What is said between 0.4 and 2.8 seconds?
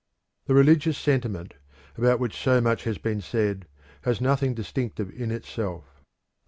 The religious sentiment, about which so